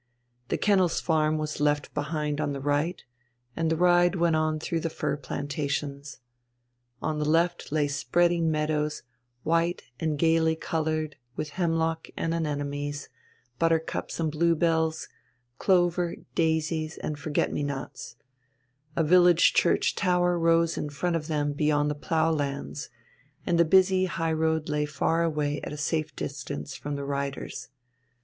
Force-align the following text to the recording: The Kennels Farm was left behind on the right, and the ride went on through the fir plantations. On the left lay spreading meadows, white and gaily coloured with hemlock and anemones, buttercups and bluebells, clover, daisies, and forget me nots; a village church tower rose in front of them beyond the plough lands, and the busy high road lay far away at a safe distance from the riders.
The 0.47 0.57
Kennels 0.57 0.99
Farm 0.99 1.37
was 1.37 1.59
left 1.59 1.93
behind 1.93 2.41
on 2.41 2.53
the 2.53 2.59
right, 2.59 3.03
and 3.55 3.69
the 3.69 3.75
ride 3.75 4.15
went 4.15 4.35
on 4.35 4.59
through 4.59 4.79
the 4.79 4.89
fir 4.89 5.15
plantations. 5.15 6.21
On 7.03 7.19
the 7.19 7.29
left 7.29 7.71
lay 7.71 7.87
spreading 7.87 8.49
meadows, 8.49 9.03
white 9.43 9.83
and 9.99 10.17
gaily 10.17 10.55
coloured 10.55 11.17
with 11.35 11.51
hemlock 11.51 12.07
and 12.17 12.33
anemones, 12.33 13.09
buttercups 13.59 14.19
and 14.19 14.31
bluebells, 14.31 15.07
clover, 15.59 16.15
daisies, 16.33 16.97
and 16.97 17.19
forget 17.19 17.53
me 17.53 17.61
nots; 17.61 18.15
a 18.95 19.03
village 19.03 19.53
church 19.53 19.93
tower 19.93 20.39
rose 20.39 20.79
in 20.79 20.89
front 20.89 21.15
of 21.15 21.27
them 21.27 21.53
beyond 21.53 21.91
the 21.91 21.93
plough 21.93 22.31
lands, 22.31 22.89
and 23.45 23.59
the 23.59 23.63
busy 23.65 24.05
high 24.05 24.33
road 24.33 24.67
lay 24.67 24.87
far 24.87 25.21
away 25.21 25.61
at 25.61 25.71
a 25.71 25.77
safe 25.77 26.15
distance 26.15 26.75
from 26.75 26.95
the 26.95 27.05
riders. 27.05 27.69